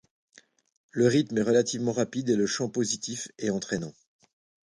Le 0.89 1.05
rythme 1.05 1.37
est 1.37 1.43
relativement 1.43 1.91
rapide 1.91 2.29
et 2.31 2.35
le 2.35 2.47
chant 2.47 2.69
positif 2.69 3.27
et 3.37 3.51
entraînant. 3.51 3.93